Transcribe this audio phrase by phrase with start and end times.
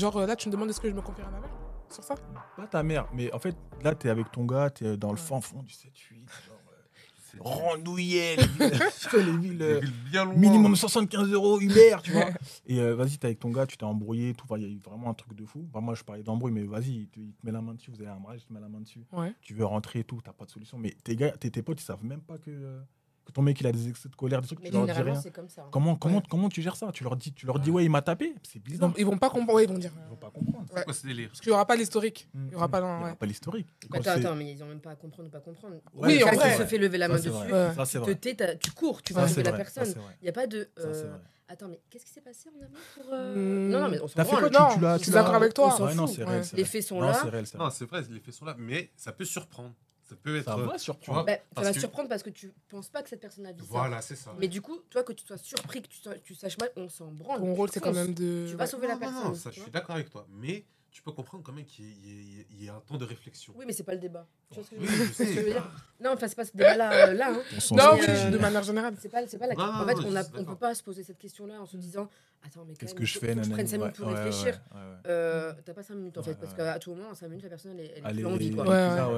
[0.00, 1.50] Genre, euh, là, tu me demandes est-ce que je me confierai à ma mère
[1.90, 2.14] sur ça?
[2.56, 5.20] Pas ta mère, mais en fait, là, t'es avec ton gars, t'es dans le Ouais.
[5.20, 6.24] fin fond du 7-8.
[6.46, 8.80] genre, euh, Randouillet, les villes,
[9.14, 10.34] les villes, euh, bien loin.
[10.34, 12.26] minimum 75 euros Uber, tu vois.
[12.66, 14.46] Et euh, vas-y, t'es avec ton gars, tu t'es embrouillé, tout.
[14.56, 15.68] Il y a eu vraiment un truc de fou.
[15.72, 17.90] Bah, moi, je parlais d'embrouille, mais vas-y, il te, il te met la main dessus,
[17.90, 19.04] vous avez un mariage, il te met la main dessus.
[19.12, 19.34] Ouais.
[19.42, 20.78] Tu veux rentrer et tout, t'as pas de solution.
[20.78, 22.80] Mais tes, gars, tes, tes potes, ils savent même pas que, euh,
[23.24, 24.92] que ton mec, il a des excès de colère, des trucs, Mais tu leur dis
[24.92, 25.14] rien.
[25.14, 25.62] c'est comme ça.
[25.62, 25.68] hein.
[25.70, 26.22] Comment, comment, Ouais.
[26.28, 26.90] comment tu gères ça?
[26.92, 28.88] Tu leur dis, tu leur dis ouais, il m'a tapé C'est Ils bizarre.
[28.88, 29.92] vont, ils vont pas comprendre, ouais, ils vont dire.
[30.06, 30.66] Ils vont pas comprendre.
[30.74, 31.28] C'est quoi ce délire?
[31.28, 32.28] Parce qu'il y aura pas l'historique.
[32.34, 32.70] Mm, Il y aura mm.
[32.70, 33.14] pas y ouais.
[33.14, 33.66] pas l'historique.
[33.92, 35.74] Attends, mais ils ont même pas à comprendre ou pas comprendre.
[35.94, 36.36] Ouais, Oui, en vrai.
[36.36, 36.56] Vrai.
[36.56, 37.30] se fait lever la main dessus.
[37.30, 37.74] Ouais.
[37.74, 39.94] Te tu cours, tu vas c'est sauver la personne.
[40.20, 40.68] Il n'y a pas de.
[40.78, 41.12] Euh.
[41.52, 43.12] Attends, mais qu'est-ce qui s'est passé en amont pour.
[43.12, 43.70] euh, Hmm.
[43.70, 45.74] Non, non, mais on s'en tu, Non, tu tu l'as- d'accord avec toi.
[45.80, 46.18] On Ouais, non, fout.
[46.18, 46.42] réel, Ouais.
[46.52, 47.14] Les faits sont Non, là.
[47.20, 49.74] c'est réel, Non, c'est vrai, les faits sont là, mais ça peut surprendre.
[50.10, 50.44] Ça peut être.
[50.44, 51.18] Ça va surprendre.
[51.20, 53.20] vois, Bah, ça Parce va que- te surprendre parce que tu penses pas que cette
[53.20, 53.66] personne a vu ça.
[53.68, 54.34] Voilà, c'est ça.
[54.38, 56.88] Mais du coup, toi, que tu sois surpris, que tu, sois- tu saches mal, on
[56.88, 57.38] s'en branle.
[57.40, 58.46] Ton rôle, c'est quand même de.
[58.50, 59.28] Tu vas sauver la Non, non, personne.
[59.28, 60.26] non, ça, je suis d'accord avec toi.
[60.30, 63.52] Mais tu peux comprendre quand même qu'il y, y ait un temps de réflexion.
[63.56, 64.26] Oui, mais c'est pas le débat.
[64.50, 65.60] Tu vois ce que je veux dire je je veux
[66.00, 67.08] Non, enfin, c'est pas ce débat-là.
[67.08, 67.42] euh, là, hein.
[67.72, 68.94] Non, Mais, euh, de manière générale.
[69.00, 70.74] C'est pas, c'est pas la Non, En fait, non, on je a, on peut pas
[70.74, 72.08] se poser cette question-là en se disant
[72.44, 74.60] Attends, mais quand Qu'est-ce que je fais prennes nanani, 5 minutes pour ouais, réfléchir.
[74.74, 74.96] ouais, ouais, ouais.
[75.06, 77.42] Euh, T'as pas 5 minutes en fait, Ouais, parce qu'à tout moment, en 5 minutes,
[77.44, 78.50] la personne elle, est- elle est Allez, plus en vie.
[78.54, 78.64] Quoi.
[78.64, 78.70] Ouais,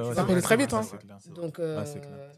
[0.07, 0.13] ouais.
[0.15, 0.73] ça, peut aller très vite.
[0.73, 0.81] Hein.
[1.33, 1.83] Donc, clair.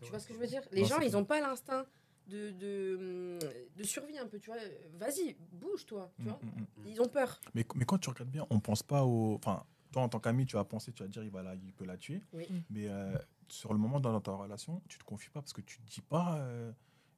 [0.01, 0.61] tu vois ce que je veux dire?
[0.71, 1.85] Les gens, ils ont pas l'instinct
[2.27, 3.39] de, de,
[3.75, 4.59] de survie un peu, tu vois.
[4.97, 6.39] Vas-y, bouge-toi, tu Mm, vois.
[6.41, 6.87] mm, mm.
[6.87, 7.39] Ils ont peur.
[7.53, 9.35] Mais, mais quand tu regardes bien, on pense pas au.
[9.35, 11.73] Enfin, toi, en tant qu'ami, tu vas penser, tu vas dire, il, va la- il
[11.73, 12.21] peut la tuer.
[12.33, 12.45] Oui.
[12.49, 12.59] Mm.
[12.69, 13.17] Mais euh,
[13.47, 16.01] sur le moment, dans ta relation, tu te confies pas parce que tu te dis
[16.01, 16.71] pas, euh,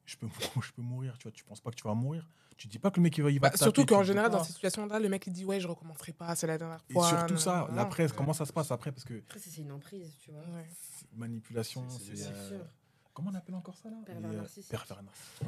[0.06, 0.28] je, peux,
[0.62, 1.18] je peux mourir.
[1.18, 2.28] Tu vois, tu penses pas que tu vas mourir.
[2.58, 4.32] Tu dis pas que le mec, il va, il va Bah, te surtout qu'en général,
[4.32, 6.94] dans ces situations-là, le mec il dit Ouais, je recommencerai pas, c'est la dernière Et
[6.94, 7.08] fois.
[7.08, 7.76] surtout ça, nanana.
[7.76, 8.92] la presse, comment ça se passe après?
[8.92, 10.42] Parce que Après, ça, c'est une emprise, tu vois.
[10.42, 10.66] Ouais.
[10.98, 12.16] c'est manipulation, C'est-
[13.18, 13.98] comment on appelle encore ça là?
[14.06, 14.70] Pervers euh, narcissique.
[14.70, 15.48] pervers narcissique.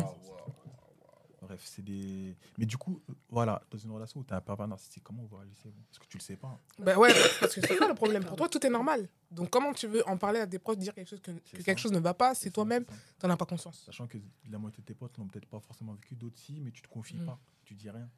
[1.41, 2.35] Bref, c'est des.
[2.57, 5.23] Mais du coup, euh, voilà, dans une relation où tu as un pervers narcissique, comment
[5.23, 6.47] vous réagissez Parce que tu le sais pas.
[6.47, 6.57] hein.
[6.79, 8.25] Bah ouais, parce que c'est ça le problème.
[8.25, 9.07] Pour toi, tout est normal.
[9.31, 11.31] Donc, comment tu veux en parler à des proches, dire quelque chose que,
[11.63, 12.93] quelque chose ne va pas, c'est toi-même, ça.
[13.19, 13.83] t'en as pas conscience.
[13.85, 14.17] Sachant que
[14.49, 16.89] la moitié de tes potes n'ont peut-être pas forcément vécu, d'autres si, mais tu te
[16.89, 17.25] confies Mm.
[17.25, 18.09] pas, tu dis rien.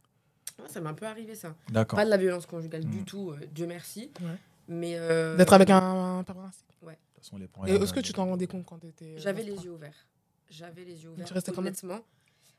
[0.59, 1.55] Ouais, ça m'est un peu arrivé, ça.
[1.69, 1.97] D'accord.
[1.97, 3.05] Pas de la violence conjugale du Mm.
[3.05, 4.11] tout, euh, Dieu merci.
[4.19, 4.35] Ouais.
[4.67, 4.95] Mais.
[4.97, 6.67] euh, D'être avec un, un pervers narcissique.
[6.69, 9.17] De toute façon, les points, est-ce que tu t'en rendais compte quand t'étais.
[9.17, 10.07] J'avais dans les ce yeux ouverts.
[10.49, 11.25] J'avais les yeux ouverts.
[11.27, 11.99] tu restais même honnêtement.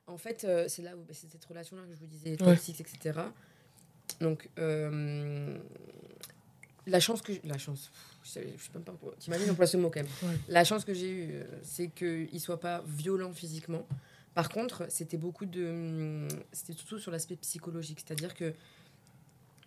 [0.07, 2.37] En fait, euh, c'est là où bah, c'est cette relation-là que je vous disais, Ouais.
[2.55, 3.21] toxique, etc.
[4.21, 5.57] Donc, euh,
[6.87, 7.33] la chance que.
[7.45, 7.91] La chance.
[8.25, 8.93] Je sais, je sais même pas.
[8.93, 10.11] pourquoi- T'imagines, on place ce mot quand même.
[10.23, 10.37] Ouais.
[10.49, 13.87] La chance que j'ai eue, euh, c'est qu'il soit pas violent physiquement.
[14.35, 15.65] Par contre, c'était beaucoup de.
[15.69, 18.01] hum, C'était surtout sur l'aspect psychologique.
[18.05, 18.55] C'est-à-dire que.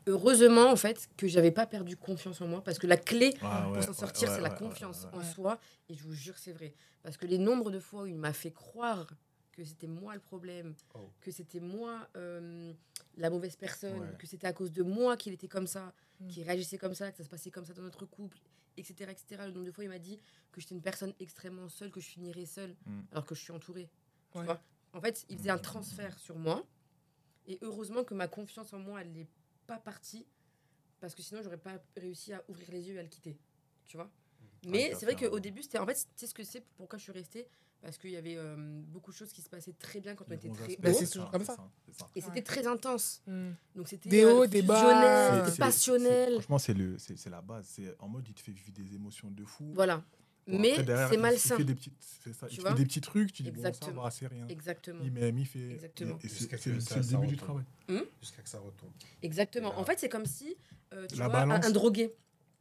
[0.07, 2.63] Heureusement, en fait, que j'avais pas perdu confiance en moi.
[2.63, 5.17] Parce que la clé Ah pour ouais, s'en ouais, sortir, ouais, c'est la confiance ouais,
[5.17, 5.23] ouais.
[5.25, 5.59] en soi.
[5.89, 6.73] Et je vous jure, c'est vrai.
[7.01, 9.07] Parce que les nombres de fois où il m'a fait croire
[9.51, 10.99] que c'était moi le problème, Oh.
[11.21, 12.73] que c'était moi euh,
[13.17, 14.15] la mauvaise personne, Ouais.
[14.19, 16.27] que c'était à cause de moi qu'il était comme ça, Mm.
[16.27, 18.37] qu'il réagissait comme ça, que ça se passait comme ça dans notre couple,
[18.77, 19.09] etc.
[19.11, 19.43] etc.
[19.45, 20.19] Le nombre de fois, il m'a dit
[20.51, 22.99] que j'étais une personne extrêmement seule, que je finirais seule, Mm.
[23.11, 23.89] alors que je suis entourée.
[24.33, 24.45] tu Ouais.
[24.45, 24.61] vois.
[24.93, 25.61] En fait, il faisait un Mm.
[25.61, 26.63] transfert sur moi.
[27.47, 29.27] Et heureusement que ma confiance en moi, elle n'est
[29.67, 30.25] pas partie.
[30.99, 33.37] Parce que sinon, j'aurais pas réussi à ouvrir les yeux et à le quitter.
[33.85, 34.09] Tu vois
[34.67, 35.77] Mais t'as c'est vrai qu'au début, c'était.
[35.77, 37.47] En fait, tu sais ce que c'est, pourquoi je suis restée
[37.81, 38.55] Parce qu'il y avait euh,
[38.87, 40.93] beaucoup de choses qui se passaient très bien quand on était très Bah, haut.
[40.97, 41.55] c'est toujours comme ça.
[41.85, 42.09] c'est ça.
[42.15, 42.41] Et c'était Ouais.
[42.41, 43.21] très intense.
[43.27, 43.51] Hmm.
[43.75, 45.43] Donc c'était Des euh, hauts, des bas.
[45.45, 46.27] C'est- c'est- passionnel.
[46.29, 47.67] c'est- Franchement, c'est le- c'est c'est la base.
[47.69, 49.71] C'est en mode, il te fait vivre des émotions de fou.
[49.75, 50.03] Voilà.
[50.47, 51.55] Bon, Mais c'est malsain.
[51.55, 53.91] Il fait des petites, ça, Tu il fait des petits trucs, tu dis bon, ça
[53.91, 54.47] va, c'est rien.
[54.47, 54.99] Exactement.
[55.03, 55.71] Il m'aime, il fait.
[55.71, 56.19] Exactement.
[56.23, 57.63] Et c'est Jusqu'à c'est que le ça- ça début du travail.
[58.21, 58.91] Jusqu'à que ça retombe.
[59.23, 59.69] Exactement.
[59.71, 60.55] Là- En fait, c'est comme si,
[60.93, 61.65] euh, tu vois, un, balance.
[61.65, 62.13] un drogué,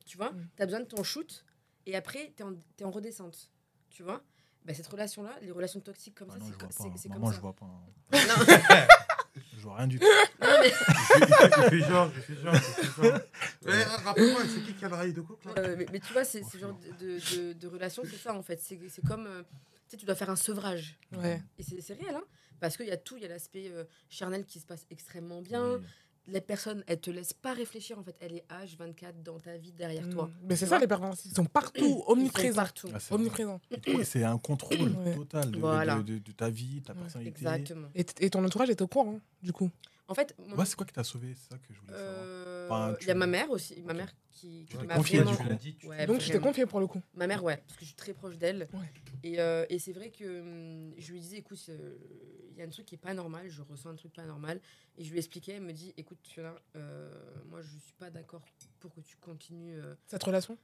[0.07, 0.49] tu vois, Mm.
[0.57, 1.45] tu as besoin de ton shoot
[1.87, 3.51] et après, tu es, en redescente,
[3.91, 4.23] tu vois.
[4.65, 6.97] Bah, cette relation-là, les relations toxiques comme Ah ça, c'est je co- vois c'est pas.
[6.97, 7.43] c'est Maman, comme je ça.
[7.43, 7.67] vois pas.
[7.67, 7.83] hein.
[9.65, 10.07] Vois rien du tout.
[10.41, 10.73] mais,
[11.17, 13.21] Il fait genre, il fait genre, il fait genre.
[13.65, 16.13] Ouais, rappelle-moi, c'est qui qui a le rail de coke là euh, mais, mais tu
[16.13, 18.61] vois, c'est ce genre de, de, de relation, c'est ça en fait.
[18.61, 20.99] C'est c'est comme, euh, tu sais, tu dois faire un sevrage.
[21.17, 21.43] Ouais.
[21.59, 22.25] Et c'est c'est réel, hein,
[22.61, 25.41] parce qu'il y a tout, il y a l'aspect euh, charnel qui se passe extrêmement
[25.41, 25.81] bien.
[26.27, 28.17] Les personnes, elles te laissent pas réfléchir en fait.
[28.21, 30.27] Elle est H24 dans ta vie derrière toi.
[30.27, 30.47] Hmm.
[30.49, 31.33] Mais c'est ça, les pervers narcissiques.
[31.33, 32.55] Ils sont partout, omniprésents.
[32.63, 32.89] partout.
[32.95, 32.99] Ah.
[33.11, 33.61] Omniprésents.
[34.05, 35.97] C'est un contrôle total de, Voilà.
[35.97, 37.01] de, de- de ta vie, ta Ouais.
[37.01, 37.39] personnalité.
[37.43, 37.89] Exactement.
[37.95, 39.71] Et ton entourage est au courant, du coup.
[40.07, 41.35] En fait, Ouais, c'est quoi qui t'a sauvé?
[41.35, 42.15] C'est ça que je voulais savoir.
[42.27, 44.97] Euh, Enfin, il y a tu- ma mère aussi, ma mère qui, qui Tu m'a
[44.97, 45.55] confiée, vraiment.
[45.57, 46.47] dit, tu- Ouais, Donc, tu t'es vraiment.
[46.49, 47.03] confié pour le coup.
[47.15, 48.69] Ma mère, ouais, parce que je suis très proche d'elle.
[48.73, 48.93] Ouais.
[49.23, 51.97] Et, euh, et c'est vrai que hum, je lui disais, écoute, euh,
[52.51, 54.61] il y a un truc qui est pas normal, je ressens un truc pas normal.
[54.99, 57.11] Et je lui expliquais, elle me dit, écoute, Fiona, euh,
[57.47, 58.43] moi je suis pas d'accord
[58.81, 59.79] pour que tu continues.
[59.81, 59.95] euh.
[60.07, 60.59] Cette relation?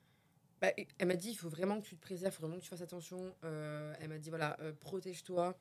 [0.60, 2.64] Bah, elle m'a dit, il faut vraiment que tu te préserves, il faut vraiment que
[2.64, 3.34] tu fasses attention.
[3.44, 5.56] Euh, elle m'a dit, voilà, euh, protège-toi.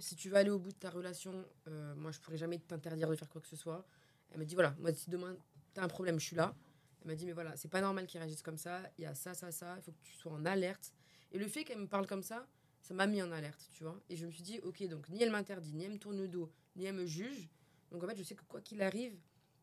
[0.00, 3.08] Si tu veux aller au bout de ta relation, euh, moi je pourrais jamais t'interdire
[3.08, 3.86] de faire quoi que ce soit.
[4.30, 5.36] Elle m'a dit, voilà, moi si demain
[5.74, 6.54] t'as un problème, je suis là.
[7.02, 8.80] Elle m'a dit, mais voilà, c'est pas normal qu'il réagisse comme ça.
[8.98, 9.76] Il y a ça, ça, ça.
[9.78, 10.92] Il faut que tu sois en alerte.
[11.32, 12.46] Et le fait qu'elle me parle comme ça,
[12.82, 14.00] ça m'a mis en alerte, tu vois.
[14.08, 16.28] Et je me suis dit, ok, donc ni elle m'interdit, ni elle me tourne le
[16.28, 17.48] dos, ni elle me juge.
[17.90, 19.16] Donc en fait, je sais que quoi qu'il arrive,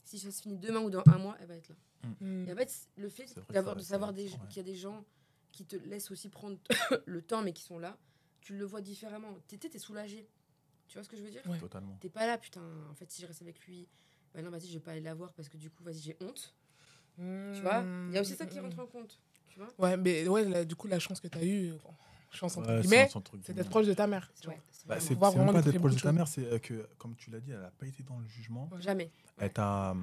[0.04, 1.76] si ça se finit demain ou dans un mois, elle va être là.
[2.22, 2.48] Mm.
[2.48, 4.30] Et en fait, le fait d'avoir, de savoir ouais.
[4.50, 5.04] qu'il y a des gens
[5.52, 6.58] qui te laissent aussi prendre
[7.06, 7.98] le temps, mais qui sont là,
[8.48, 9.38] tu le vois différemment.
[9.50, 10.26] Tu es soulagé.
[10.88, 11.42] Tu vois ce que je veux dire?
[11.48, 11.60] Ouais.
[11.60, 11.98] Totalement.
[12.00, 12.62] T'es pas là, putain.
[12.90, 13.90] En fait, si je reste avec lui,
[14.34, 16.18] bah non, vas-y, je vais pas aller la voir parce que du coup, vas-y, j'ai
[16.22, 16.56] honte.
[17.18, 17.84] Tu vois?
[18.08, 19.20] Il y a aussi ça qui rentre en compte.
[19.50, 19.68] Tu vois?
[19.78, 21.94] Ouais, mais ouais, là, du coup, la chance que tu as eue, bon,
[22.32, 23.10] chance entre Ouais, c'est guillemets,
[23.44, 24.32] c'est d'être proche de ta mère.
[24.40, 25.30] tu Ouais, Bah, c'est pas
[25.62, 27.86] d'être proche de ta mère, c'est euh, que, comme tu l'as dit, elle a pas
[27.86, 28.70] été dans le jugement.
[28.80, 29.12] Jamais.
[29.38, 29.94] Elle t'a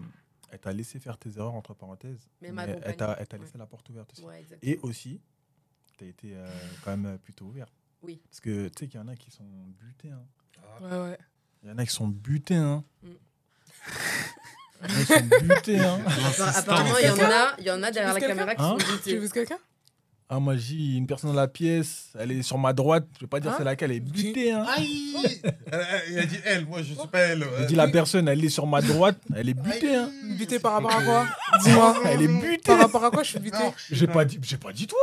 [0.50, 2.28] elle t'a laissé faire tes erreurs, entre parenthèses.
[2.42, 3.44] Mais elle m'a elle t'a elle t'a Ouais.
[3.44, 4.22] laissé la porte ouverte aussi.
[4.22, 4.70] Ouais, exactement.
[4.72, 5.20] Et aussi,
[5.96, 6.46] tu as été euh,
[6.84, 7.72] quand même plutôt ouvert.
[8.04, 8.20] Oui.
[8.30, 9.44] Parce que tu sais qu'il y en a qui sont
[9.80, 10.10] butés.
[10.10, 10.22] hein.
[10.80, 11.18] Ouais, ouais.
[11.62, 12.54] Il y en a qui sont butés.
[12.56, 12.84] Hein.
[13.02, 13.08] Mm.
[14.86, 15.78] Il y en a qui sont butés.
[15.80, 15.98] Hein.
[16.06, 18.76] Enfin, apparemment, il y en a, il y en a derrière la caméra qui Hein
[18.78, 19.18] sont Tu butés.
[19.18, 19.58] veux quelqu'un
[20.28, 23.26] Ah, moi, j'ai une personne dans la pièce, elle est sur ma droite, je vais
[23.28, 24.52] pas dire Hein c'est laquelle, elle est butée.
[24.52, 24.66] Hein.
[24.76, 25.14] Aïe
[26.10, 27.46] Il a dit elle, moi je suis pas elle.
[27.60, 29.94] Je dis la personne, elle est sur ma droite, elle est butée.
[29.94, 30.10] Hein.
[30.36, 31.26] Buté par rapport à quoi
[31.62, 32.02] Dis-moi.
[32.06, 32.62] Elle est butée.
[32.66, 33.58] Par rapport à quoi je suis buté
[33.90, 34.98] J'ai pas dit, j'ai pas dit toi.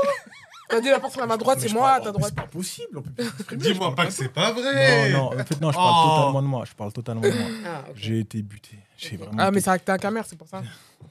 [0.72, 2.30] T'as dit la personne à ma droite, c'est moi, à ta droite.
[2.36, 2.98] C'est pas possible.
[2.98, 5.12] on peut plus s'exprimer, Dis-moi pas que c'est pas vrai.
[5.12, 6.18] Non, non, en fait, non, je parle Oh.
[6.18, 6.64] totalement de moi.
[6.66, 7.48] Je parle totalement de moi.
[7.66, 7.84] Ah.
[7.94, 8.78] J'ai été buté.
[8.98, 9.24] J'ai Ok.
[9.24, 9.38] vraiment.
[9.40, 10.64] Ah, mais c'est un camère, c'est pour ça.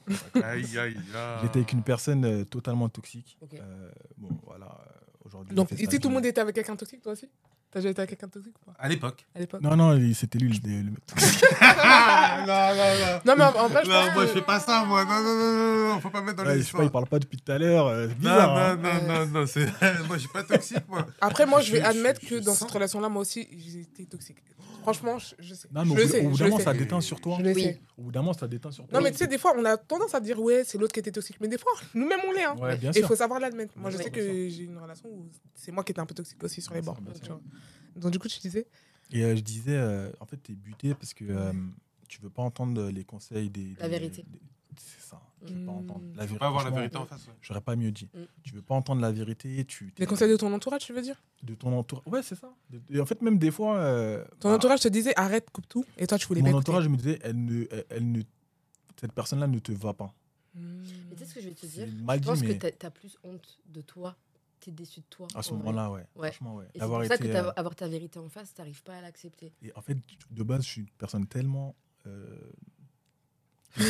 [0.43, 0.97] Aïe, aïe, aïe.
[1.43, 3.37] J'étais avec une personne euh, totalement toxique.
[3.53, 4.65] Euh, bon, voilà.
[4.65, 5.55] euh, Aujourd'hui.
[5.55, 7.29] Donc, ici, tout le monde était avec quelqu'un toxique, toi aussi?
[7.71, 8.77] T'as déjà été avec quelqu'un de toxique ou pas?
[8.77, 9.25] À l'époque.
[9.33, 9.61] À l'époque?
[9.61, 11.41] Non, non, c'était lui le, le mec toxique.
[11.61, 13.21] Non, non, non.
[13.25, 15.05] Non, mais en, vrai, je Non, moi que- je fais pas ça, moi.
[15.05, 16.89] Non, non, non, non, non, faut pas mettre dans Ouais, les je sais pas, il
[16.89, 17.87] parle pas depuis tout à l'heure.
[17.87, 18.77] euh, C'est Non, bizarre.
[18.77, 19.01] non, hein.
[19.07, 19.65] non, non, non, c'est...
[20.07, 21.07] moi je suis pas toxique, moi.
[21.21, 22.59] Après, moi, je vais admettre je que dans sens.
[22.59, 24.37] cette relation-là, moi aussi, j'ai été toxique.
[24.81, 25.67] Franchement, je, je sais.
[25.71, 27.37] Non, mais je au bout- sais, au bout je d'un moment, ça déteint sur toi.
[27.39, 27.63] Je le Oui.
[27.63, 27.81] sais.
[27.97, 28.97] Au bout d'un moment, ça déteint sur toi.
[28.97, 30.99] Non, mais tu sais, des fois, on a tendance à dire, ouais, c'est l'autre qui
[30.99, 31.37] était toxique.
[31.39, 32.43] Mais des fois, nous-mêmes, on l'est.
[32.43, 32.55] Hein.
[32.59, 33.73] Ouais, bien Et il faut savoir l'admettre.
[33.77, 36.43] Moi, je sais que j'ai une relation où c'est moi qui étais un peu toxique
[36.43, 36.97] aussi sur les bords.
[37.95, 38.65] Donc, du coup, tu disais?
[39.13, 41.51] Et euh, je disais, euh, en fait, t'es buté parce que euh,
[42.07, 43.73] tu veux pas entendre les conseils des.
[43.79, 44.23] La vérité.
[44.27, 44.39] des-
[44.77, 45.21] C'est ça.
[45.45, 46.01] Tu veux pas entendre.
[46.15, 46.39] La vérité.
[46.39, 47.25] pas avoir la vérité en face.
[47.27, 47.33] ouais.
[47.41, 48.09] J'aurais pas mieux dit.
[48.13, 48.19] Mm.
[48.43, 49.65] Tu veux pas entendre la vérité.
[49.65, 51.21] Tu, les conseils de ton entourage, tu veux dire?
[51.43, 52.05] De ton entourage.
[52.07, 52.53] Ouais, c'est ça.
[52.89, 53.77] Et en fait, même des fois.
[53.77, 55.85] euh, Ton bah, entourage te disait, arrête, coupe tout.
[55.97, 58.21] Et toi, tu voulais Mon entourage me disait, elle ne, elle, elle ne,
[58.99, 60.13] cette personne-là ne te va pas.
[60.53, 60.83] Mm.
[61.09, 61.87] Mais tu sais ce que je vais te dire?
[62.03, 64.15] Mal Je dit, pense mais que t'as as plus honte de toi.
[64.59, 65.27] T'es déçu de toi.
[65.33, 66.05] à ce moment-là, ouais.
[66.15, 66.27] Ouais.
[66.27, 66.67] Franchement, ouais.
[66.75, 69.51] C'est pour ça que euh, avoir ta vérité en face, t'arrives pas à l'accepter.
[69.63, 69.97] Et en fait,
[70.29, 72.37] de base, je suis une personne tellement euh,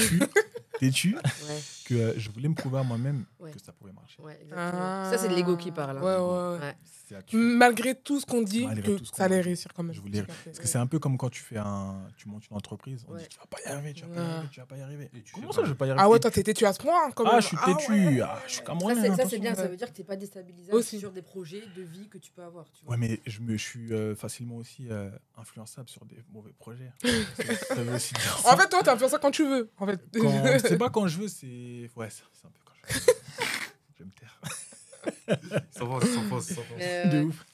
[0.86, 3.51] Ouais, que euh, je voulais me prouver à moi-même Ouais.
[3.51, 4.22] que ça pouvait marcher.
[4.22, 4.80] ouais, exactement.
[4.81, 5.07] Ah.
[5.12, 5.98] Ça, c'est de l'ego qui parle.
[5.98, 6.01] hein.
[6.01, 6.66] Ouais, ouais, ouais.
[6.66, 6.75] Ouais.
[7.07, 7.38] C'est à tuer.
[7.38, 9.94] Malgré tout ce qu'on dit, Malgré que tout ce qu'on ça allait réussir quand même.
[9.94, 10.24] Je voulais-.
[10.45, 13.13] Parce que c'est un peu comme quand tu fais un, tu montes une entreprise, on
[13.13, 13.19] Ouais.
[13.22, 14.81] dit tu vas pas y arriver, tu vas pas y arriver, tu vas pas y
[14.81, 15.10] arriver.
[15.33, 15.66] Comment ça, pas.
[15.68, 17.25] je vais pas y arriver Ah ouais, toi, t'es têtu à ce point hein, quand
[17.28, 17.42] Ah, même.
[17.42, 18.22] je suis Ah têtu, ouais.
[18.22, 18.95] ah, je suis comme Ça, rien.
[18.95, 19.39] c'est- ça, c'est attention.
[19.39, 19.56] bien.
[19.56, 19.68] Ça ouais.
[19.69, 22.66] veut dire que t'es pas déstabilisable sur des projets de vie que tu peux avoir.
[22.72, 22.94] Tu vois.
[22.94, 26.92] Ouais, mais je me je suis euh, facilement aussi euh, influençable sur des mauvais projets.
[27.04, 27.10] ça,
[27.75, 29.69] ça veut aussi dire En fait, toi, t'as fait ça quand tu veux.
[29.78, 30.00] En fait.
[30.18, 30.31] Quand-
[30.71, 33.00] c'est pas quand je veux, c'est ouais, c'est c'est un peu quand je veux.
[33.97, 34.41] je vais me taire.
[35.71, 36.77] Sans force, sans force, sans force.
[36.79, 37.45] Mais, de euh, ouf.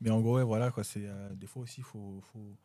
[0.00, 0.82] Mais en gros, ouais, voilà quoi.
[0.84, 2.56] C'est euh, des fois aussi, faut, faut,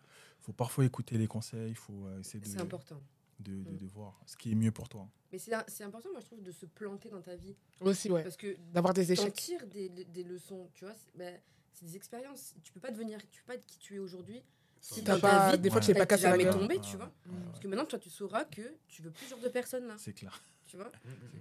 [0.42, 1.70] faut parfois écouter les conseils.
[1.70, 3.00] Il faut euh, essayer de, C'est important.
[3.40, 3.78] de, de, Mm.
[3.78, 5.08] de voir ce qui est mieux pour toi.
[5.32, 7.56] Mais c'est c'est important, moi, je trouve, de se planter dans ta vie.
[7.82, 8.24] Aussi, ouais.
[8.24, 9.34] Parce que D'avoir des échecs.
[9.34, 10.94] tires des, des leçons, tu vois.
[10.96, 11.38] C'est ben,
[11.74, 12.56] c'est des expériences.
[12.64, 14.42] Tu peux pas devenir, tu peux pas être qui tu es aujourd'hui.
[14.88, 16.54] Si T'as pas- vie, des fois, tu t'es pas cassé la gueule.
[16.54, 17.08] tombé, tu vois.
[17.08, 19.88] ouais, Parce que maintenant, toi, tu sauras que tu veux plus ce genre de personne
[19.88, 20.40] là, C'est clair.
[20.68, 20.92] tu vois.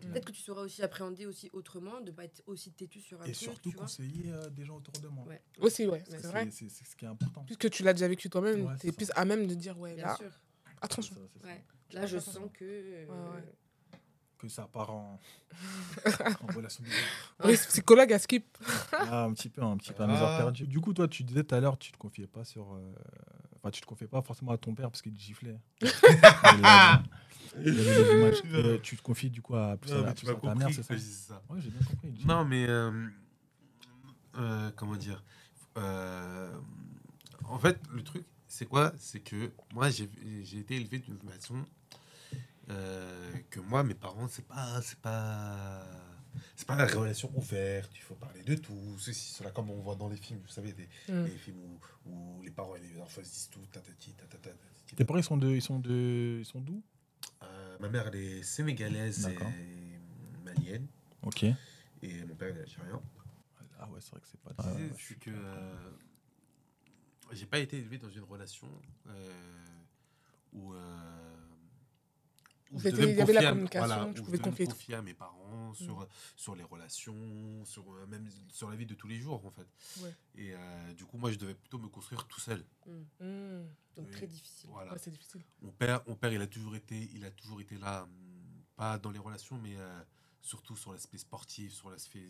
[0.00, 3.26] Peut-être que tu sauras aussi appréhender aussi autrement, de pas être aussi têtu sur un
[3.26, 3.84] Et truc, surtout tu vois.
[3.84, 5.24] conseiller euh, des gens autour de moi.
[5.26, 5.42] Ouais.
[5.60, 6.02] Aussi, ouais.
[6.08, 6.48] C'est vrai.
[6.50, 7.42] c'est- c'est ce qui est important.
[7.44, 10.06] Puisque tu l'as déjà vécu toi-même, Ouais, t'es plus à même de dire, ouais, Bien
[10.06, 10.30] là, sûr.
[10.80, 11.14] attention.
[11.92, 13.06] Là, je sens que.
[14.38, 15.18] Que ça part en,
[16.42, 16.88] en relation de
[17.46, 18.44] Oui, ce psychologue à skip.
[18.92, 20.22] Ah, un petit peu, un petit peu à mes Ah.
[20.22, 20.66] heures perdues.
[20.66, 22.74] Du coup, toi, tu disais tout à l'heure, tu te confiais pas sur.
[22.74, 22.92] euh,
[23.56, 25.58] Enfin, tu te confiais pas forcément à ton père parce qu'il te giflait.
[25.80, 28.40] Il y avait des images.
[28.44, 30.34] Et, euh, tu te confies du coup à, plus Non, à, mais plus tu à
[30.34, 31.42] ta mère, compris c'est que ça je disais ça.
[31.48, 32.14] Ouais, j'ai bien compris.
[32.26, 33.06] Non, mais euh,
[34.36, 35.22] euh, comment dire
[35.78, 36.52] Euh,
[37.48, 38.92] En fait, le truc, c'est quoi?
[38.98, 40.10] C'est que moi, j'ai
[40.42, 41.64] j'ai été élevé d'une façon
[42.70, 45.82] euh, que moi, mes parents, c'est pas, c'est pas,
[46.56, 47.90] c'est pas la relation ouverte.
[47.94, 48.96] Il faut parler de tout.
[48.98, 51.24] Ceci, cela, comme on voit dans les films, vous savez, des, Mm.
[51.24, 54.50] les films où, où les parents et les enfants se disent tout, tatati, tatata.
[54.96, 56.82] Tes parents, ils sont de, ils sont de, ils sont d'où?
[57.42, 59.98] Euh, ma mère, elle est sénégalaise et
[60.44, 60.86] malienne,
[61.22, 61.44] Ok.
[61.44, 63.00] et mon père, il est algérien.
[63.78, 64.50] Ah ouais, c'est vrai que c'est pas.
[64.58, 65.90] Je Ah, ouais, je suis- que euh,
[67.32, 68.68] j'ai pas été élevé dans une relation
[69.08, 69.32] euh,
[70.52, 71.23] où, euh, où
[72.72, 75.74] je devais me il y avait la communication, voilà, je pouvais confier à mes parents
[75.74, 76.06] sur,
[76.36, 79.66] sur les relations, sur, euh, même sur la vie de tous les jours, en fait.
[80.02, 80.14] Ouais.
[80.36, 82.64] Et euh, du coup, moi, je devais plutôt me construire tout seul.
[83.20, 83.62] Hmm.
[83.96, 84.12] Donc Oui.
[84.12, 84.70] très difficile.
[84.72, 84.92] Voilà.
[84.92, 85.42] Ouais, c'est difficile.
[85.62, 88.08] Mon père, mon père, il a toujours été, il a toujours été là,
[88.76, 90.00] pas dans les relations, mais euh,
[90.42, 92.26] surtout sur l'aspect sportif, sur l'aspect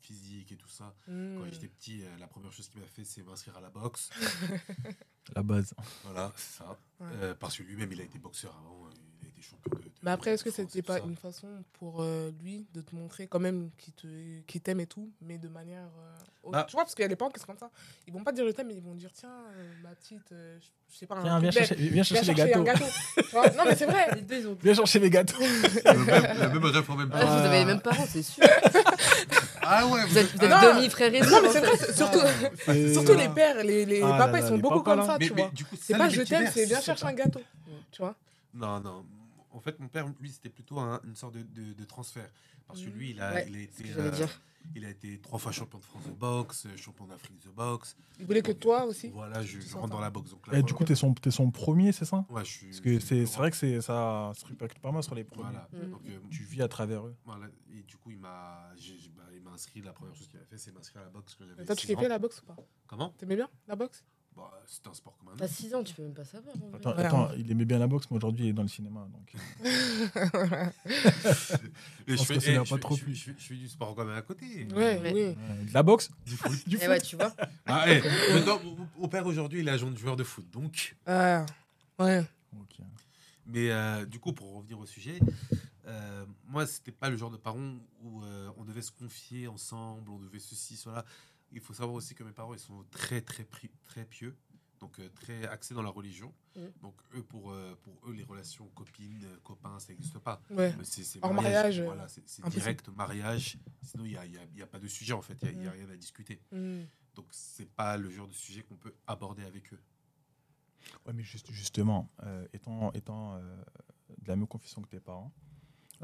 [0.00, 0.94] physique et tout ça.
[1.06, 4.10] Quand j'étais petit, la première chose qu'il m'a fait, c'est m'inscrire à la boxe.
[5.36, 5.72] La base.
[6.02, 6.78] Voilà, c'est ça.
[6.98, 7.06] Ouais.
[7.12, 8.88] Euh, parce que lui-même, il a été boxeur avant,
[9.50, 9.76] de.
[9.76, 13.26] de- Mais après, est-ce que c'était pas une façon pour euh, lui de te montrer
[13.26, 14.06] quand même qu'il te,
[14.46, 15.84] qu'il t'aime et tout, mais de manière.
[15.98, 16.52] euh, autre?
[16.52, 16.64] Bah.
[16.68, 17.70] Tu vois, parce qu'il y a des parents qui sont comme ça.
[18.06, 20.58] Ils vont pas dire je t'aime, mais ils vont dire tiens, euh, ma petite, euh,
[20.92, 22.62] je sais pas, un Tiens, viens truc bête, chercher, viens viens chercher les chercher un
[22.62, 22.84] gâteaux.
[22.84, 23.56] gâteau.
[23.56, 24.06] Non, mais c'est vrai.
[24.16, 24.58] Les deux, ils ont.
[24.62, 25.38] Viens chercher les gâteaux.
[25.40, 27.26] Le même, le même rêve en même Ah, temps.
[27.38, 28.44] vous avez les mêmes parents, c'est sûr.
[29.64, 30.74] Ah ouais, Vous êtes, Non.
[30.74, 32.18] demi-frères et Non, mais c'est vrai, surtout,
[32.92, 35.32] surtout les pères, les, les Ah papas, là, ils sont les beaucoup comme ça, tu
[35.32, 35.52] mais vois.
[35.80, 37.40] C'est pas je t'aime, c'est viens chercher un gâteau.
[37.92, 38.14] Tu vois
[38.54, 39.04] Non, non.
[39.52, 42.30] En fait, mon père, lui, c'était plutôt un- une sorte de, de- de transfert.
[42.66, 42.94] Parce que Mhm.
[42.96, 44.26] lui, il a, Ouais, il a C'est été, que euh,
[44.74, 47.96] il a été trois fois champion de France de boxe, euh, champion d'Afrique de boxe.
[48.18, 49.08] Ils voulaient que toi aussi.
[49.10, 50.30] Voilà, je, Tu rentre dans la boxe.
[50.30, 52.24] Donc là, Et du coup, t'es son, t'es son premier, c'est ça?
[52.30, 52.66] Ouais, je suis.
[52.68, 55.50] Parce que c'est c'est vrai que c'est- ça se répercute pas mal sur les premiers.
[55.50, 55.68] Voilà.
[55.72, 55.90] Mhm.
[55.90, 57.16] Donc, euh, Tu vis à travers eux.
[57.24, 57.46] voilà.
[57.74, 58.70] Et du coup, il m'a
[59.16, 59.82] bah, il m'a inscrit.
[59.82, 61.74] La première chose qu'il a fait, c'est m'inscrire à la boxe quand Et j'avais toi,
[61.76, 62.56] tu 6 kiffais la boxe ou pas?
[62.86, 63.10] Comment?
[63.18, 64.04] T'aimais bien la boxe?
[64.36, 65.54] Bah, C'était un sport comme un T'as autre.
[65.54, 66.54] 6 ans, tu peux même pas savoir.
[66.56, 66.76] en vrai.
[66.78, 69.06] Attends, Ouais, attends, il aimait bien la boxe, mais aujourd'hui, il est dans le cinéma.
[69.12, 69.32] Donc...
[72.06, 73.14] Et pense fais- que ça eh, n'a je pas fais- trop je, plu.
[73.14, 74.66] je fais- je fais du sport quand même à côté.
[74.72, 75.12] Ouais, Ouais.
[75.12, 75.22] oui.
[75.22, 76.52] Ouais, de la boxe Du foot.
[76.68, 77.32] Du Eh foot ouais, tu vois.
[77.66, 78.00] Ah, eh,
[78.34, 80.48] maintenant, mon- mon père aujourd'hui, il est agent de joueur de foot.
[80.50, 81.44] Donc, Ah,
[81.98, 82.24] ouais.
[82.60, 82.78] Ok.
[83.46, 85.18] Mais euh, du coup, pour revenir au sujet,
[85.86, 90.10] euh, moi, c'était pas le genre de parents où euh, on devait se confier ensemble,
[90.10, 91.04] on devait ceci, cela.
[91.52, 93.44] Il faut savoir aussi que mes parents, ils sont très, très,
[93.84, 94.36] très pieux,
[94.80, 96.32] donc euh, très axés dans la religion.
[96.56, 96.72] Mhm.
[96.80, 100.40] Donc, eux, pour, euh, pour eux, les relations copines, euh, copains, ça n'existe pas.
[100.50, 100.74] Ouais.
[100.82, 103.58] C'est- Hors mariage, euh, Voilà, c'est direct mariage.
[103.82, 105.38] Sinon, il n'y a, y a- il y a pas de sujet, en fait.
[105.42, 105.76] Il n'y a, Mhm.
[105.80, 106.40] rien à discuter.
[106.50, 106.82] Hmm.
[107.14, 109.80] Donc, c'est pas le genre de sujet qu'on peut aborder avec eux.
[111.06, 113.56] Ouais, mais juste, justement, euh, étant, étant euh,
[114.18, 115.32] de la même confession que tes parents,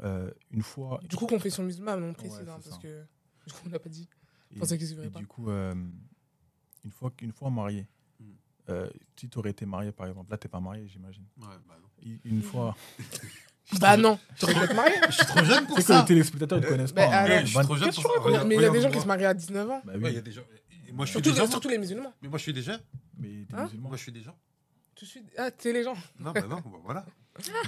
[0.03, 0.99] euh, une fois.
[1.03, 2.77] Du coup, confession musulmane, on précise, Ouais, hein, parce ça.
[2.77, 3.05] que
[3.45, 4.07] du coup, on l'a pas dit.
[4.55, 5.19] Et- et pas.
[5.19, 5.73] du coup, euh,
[6.85, 7.87] une fois, une fois marié,
[8.19, 8.23] Mm.
[8.69, 8.89] euh,
[9.19, 11.25] si tu aurais été marié, par exemple, là, t'es pas marié, j'imagine.
[11.37, 12.11] Ouais, bah non.
[12.25, 12.75] Une fois.
[13.79, 14.95] Bah non, tu aurais pu être marié.
[15.09, 17.41] Je suis trop jeune pour C'est que les téléspectateurs ne te connaissent pas.
[17.41, 18.43] je suis trop jeune pour ça.
[18.45, 19.81] Mais il y a des gens qui se marient à 19 ans.
[19.85, 20.41] Bah oui, il y a des gens.
[20.91, 21.47] moi, je suis Surtout, déjà.
[21.47, 22.11] surtout les musulmans.
[22.23, 22.79] Mais moi, je suis déjà.
[23.19, 23.89] mais t'es Hein musulman.
[23.89, 24.35] Moi, je suis déjà.
[24.95, 25.21] Tu suis...
[25.37, 25.93] Ah, t'es les gens.
[26.19, 27.05] Non, bah non, bah voilà.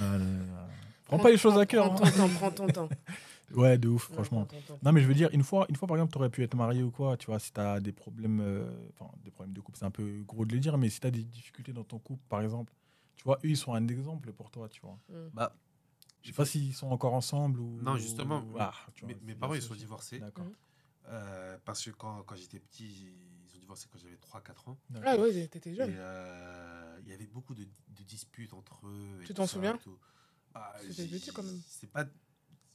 [0.00, 0.68] là là.
[1.04, 1.94] Prends pas les choses à cœur.
[1.94, 2.10] Prends hein.
[2.10, 2.88] ton temps, prends ton temps.
[3.54, 4.46] Ouais, de ouf, franchement.
[4.82, 6.54] Non, mais je veux dire, une fois, une fois par exemple, tu aurais pu être
[6.54, 9.60] marié ou quoi, tu vois, si tu as des problèmes, euh, enfin, des problèmes de
[9.60, 11.84] couple, c'est un peu gros de le dire, mais si tu as des difficultés dans
[11.84, 12.72] ton couple, par exemple,
[13.16, 14.98] tu vois, eux, ils sont un exemple pour toi, tu vois.
[15.08, 15.28] Mm.
[15.34, 15.56] Bah,
[16.22, 17.80] Je sais pas s'ils sont encore ensemble ou.
[17.82, 20.18] Non, justement, Ah, tu mes, vois, mes c'est- parents, ils sont divorcés.
[20.18, 20.44] D'accord.
[20.46, 20.52] Mhm.
[21.08, 23.12] Euh, parce que quand, quand j'étais petit,
[23.44, 24.78] ils ont divorcé quand j'avais 3-4 ans.
[25.04, 25.94] Ah ouais, t'étais Et jeune.
[25.98, 29.18] euh, il y avait beaucoup de, de disputes entre eux.
[29.20, 29.76] et Tu t'en souviens?
[30.54, 31.60] Ah, C'était petit, quand même.
[31.66, 32.04] C'est pas.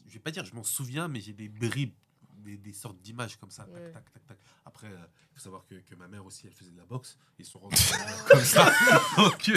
[0.07, 1.93] Je vais pas dire, je m'en souviens, mais j'ai des bribes,
[2.37, 3.65] des, des sortes d'images comme ça.
[3.67, 3.91] Ouais.
[3.91, 4.37] Tac, tac, tac, tac.
[4.65, 7.17] Après, il faut savoir que, que ma mère aussi, elle faisait de la boxe.
[7.39, 7.75] Ils se sont rendus
[8.29, 8.71] comme ça.
[9.17, 9.47] Donc,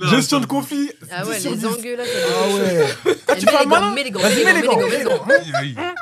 [0.00, 1.66] Non, Gestion de conflit Ah ouais, 10 sur les 10.
[1.66, 2.08] engueulades.
[2.28, 2.88] Ah ouais
[3.28, 4.78] Ah, tu parles malin Mets les gants, Vas-y, mets les gants.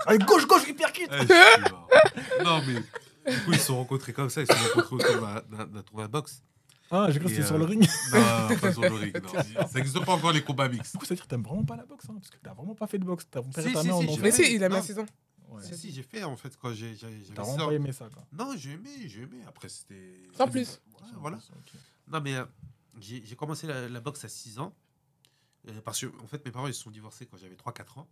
[0.06, 2.44] Allez, gauche, gauche, hyperkit Ah.
[2.44, 2.74] Non, mais
[3.32, 4.40] du coup, ils se sont rencontrés comme ça.
[4.42, 6.42] Ils se sont rencontrés autour d'un tournoi de boxe.
[6.90, 7.86] Ah, j'ai cru que c'était sur euh, le ring.
[8.12, 9.22] Non, pas sur le ring.
[9.22, 9.28] non.
[9.68, 10.92] Ça n'existe pas encore les combats mixtes.
[10.92, 12.54] Du coup, ça veut dire que t'aimes vraiment pas la boxe, hein, parce que t'as
[12.54, 13.26] vraiment pas fait de boxe.
[13.30, 15.06] T'as Si, si, si, Mais si, il a mis à 6 ans.
[15.48, 15.62] Ouais.
[15.62, 17.92] Si, si, j'ai fait en fait quand j'ai- j'ai- j'avais T'as 6 vraiment pas aimé
[17.92, 18.22] ça, quoi.
[18.32, 19.38] Non, j'ai aimé, j'ai aimé.
[19.46, 20.14] Après, c'était.
[20.36, 20.80] Sans plus.
[21.00, 21.38] Ouais, voilà.
[22.06, 22.44] Non, mais euh,
[23.00, 24.74] j'ai commencé la, la boxe à 6 ans.
[25.68, 28.08] euh, parce que, en fait, mes parents, ils se sont divorcés quand j'avais 3-4 ans.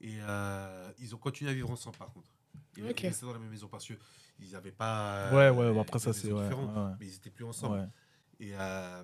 [0.00, 2.28] Et euh, ils ont continué à vivre ensemble, par contre.
[2.76, 3.00] Ils Ok.
[3.00, 3.86] restaient dans la même maison parce
[4.34, 5.30] qu'ils n'avaient pas.
[5.32, 6.32] Ouais, euh, ouais, bon, après ça, c'est.
[6.32, 6.48] Ouais,
[7.00, 7.78] Mais ils n'étaient plus ensemble.
[7.78, 7.86] ouais.
[8.40, 9.02] Et euh,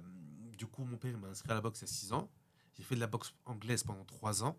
[0.59, 2.31] du coup, mon père m'a inscrit à la boxe à 6 ans.
[2.77, 4.57] J'ai fait de la boxe anglaise pendant 3 ans.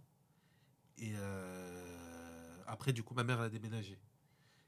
[0.98, 4.00] Et euh, après, du coup, ma mère elle a déménagé.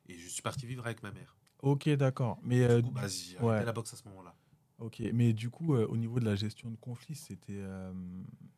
[0.07, 1.38] Et je suis parti vivre avec ma mère.
[1.62, 2.39] Ok, d'accord.
[2.43, 4.36] Mais euh, Du coup, bah, j'ai arrêté la boxe à ce moment-là.
[4.83, 7.53] Ok, mais du coup, euh, au niveau de la gestion de conflit, c'était.
[7.55, 7.93] euh,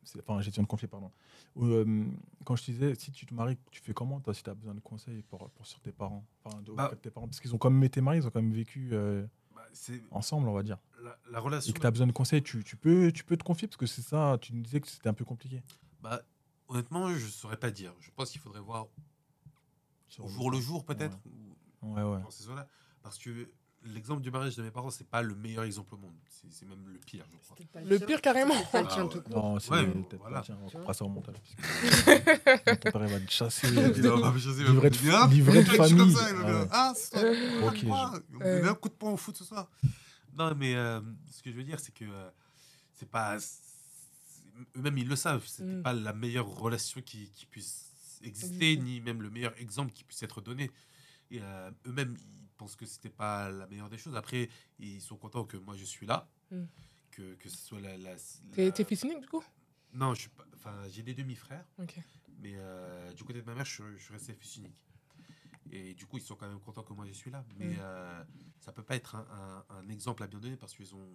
[0.03, 1.11] c'est- enfin, gestion de conflit, pardon.
[1.57, 2.05] Euh,
[2.45, 4.55] quand je te disais, si tu te maries, tu fais comment, toi, si tu as
[4.55, 6.25] besoin de conseils pour, pour sur tes parents?
[6.43, 6.85] Enfin, de, Bah.
[6.85, 7.27] auprès de tes parents?
[7.27, 10.01] Parce qu'ils ont quand même été mariés, ils ont quand même vécu euh, Bah, c'est
[10.09, 10.79] ensemble, on va dire.
[11.03, 11.73] la, la Et relation.
[11.73, 13.85] que tu as besoin de conseils, tu, tu peux, tu peux te confier, parce que
[13.85, 15.61] c'est ça, tu nous disais que c'était un peu compliqué.
[16.01, 16.23] Bah,
[16.67, 17.93] honnêtement, je ne saurais pas dire.
[17.99, 18.87] Je pense qu'il faudrait voir
[20.07, 21.19] Sur au jour le jour, peut-être.
[21.27, 21.55] ou
[21.93, 22.21] Ouais, ouais.
[22.23, 22.67] dans ces eaux-là.
[23.03, 23.47] Parce que
[23.85, 26.13] l'exemple du mariage de mes parents, c'est pas le meilleur exemple au monde.
[26.49, 27.55] C'est même le pire, je crois.
[27.83, 28.55] Le pire, carrément.
[28.71, 29.35] Pas le Ah tien tout court.
[29.35, 30.37] Non, c'est Ouais, peut-être voilà.
[30.39, 30.43] pas.
[30.43, 31.35] Tiens, on fera ça au montage.
[31.55, 33.67] Ton père, il va te chasser.
[33.67, 36.13] Il va me chasser, Livret de, dire, livret de famille.
[36.13, 36.67] ça, Ah ouais.
[36.71, 37.21] Ah, c'est ça.
[37.67, 38.55] Ok, Ah, on me Ouais.
[38.57, 39.69] donnait un coup de poing au foot ce soir.
[40.37, 41.01] Non, mais euh,
[41.31, 42.29] ce que je veux dire, c'est que euh,
[42.93, 43.37] c'est pas.
[44.77, 45.45] Eux-mêmes, ils le savent.
[45.45, 45.83] C'était Mm.
[45.83, 48.77] pas la meilleure relation qui, qui puisse exister, Exister.
[48.77, 50.71] ni même le meilleur exemple qui puisse être donné.
[51.31, 52.15] Et euh, eux-mêmes,
[52.55, 54.15] ils pensent que c'était pas la meilleure des choses.
[54.15, 56.63] Après, ils sont contents que moi je suis là, Mm.
[57.11, 57.97] que, que ce soit la.
[57.97, 58.15] la,
[58.53, 59.43] T'es la- t'es fils unique, du coup?
[59.93, 60.45] Non, je suis pas.
[60.53, 61.65] Enfin, j'ai des demi-frères.
[61.79, 61.99] Ok.
[62.39, 64.81] Mais euh, du côté de ma mère, je, je suis resté fils unique.
[65.71, 67.43] Et du coup, ils sont quand même contents que moi je suis là.
[67.57, 67.79] Mais Mm.
[67.79, 68.23] euh,
[68.59, 69.25] ça peut pas être un,
[69.69, 71.09] un- un exemple à bien donner parce qu'ils ont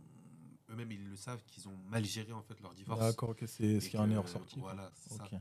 [0.69, 3.01] eux-mêmes ils le savent qu'ils ont mal géré en fait leur divorce.
[3.01, 4.59] D'accord, ok, c'est ce qui en est ressorti.
[4.61, 5.25] Voilà, c'est ça.
[5.25, 5.39] Ok.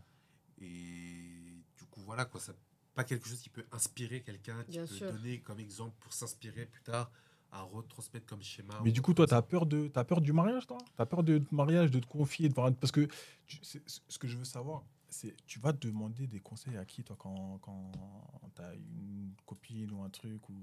[0.62, 2.54] Et du coup, voilà quoi, ça
[2.96, 5.12] pas quelque chose qui peut inspirer quelqu'un, qui Bien peut sûr.
[5.12, 7.12] donner comme exemple pour s'inspirer plus tard
[7.52, 8.80] à retransmettre comme schéma.
[8.84, 9.38] Mais du coup, toi, ça.
[9.38, 10.78] t'as peur de, t'as peur du mariage, toi?
[10.98, 13.08] T'as peur de de mariage, de te confier, de voir- parce que
[13.48, 17.04] tu- c'est- ce que je veux savoir, c'est tu vas demander des conseils à qui,
[17.04, 17.92] toi, quand, quand
[18.56, 20.54] t'as une copine ou un truc ou.